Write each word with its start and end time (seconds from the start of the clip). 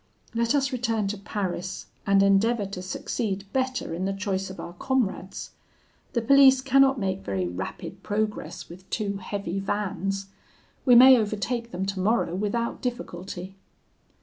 Let 0.33 0.55
us 0.55 0.71
return 0.71 1.05
to 1.09 1.17
Paris, 1.19 1.85
and 2.07 2.23
endeavour 2.23 2.65
to 2.65 2.81
succeed 2.81 3.45
better 3.53 3.93
in 3.93 4.05
the 4.05 4.13
choice 4.13 4.49
of 4.49 4.59
our 4.59 4.73
comrades. 4.73 5.51
The 6.13 6.23
police 6.23 6.59
cannot 6.61 6.97
make 6.99 7.19
very 7.19 7.47
rapid 7.47 8.01
progress 8.01 8.67
with 8.67 8.89
two 8.89 9.17
heavy 9.17 9.59
vans; 9.59 10.25
we 10.85 10.95
may 10.95 11.17
overtake 11.19 11.69
them 11.69 11.85
tomorrow 11.85 12.33
without 12.33 12.81
difficulty.' 12.81 13.53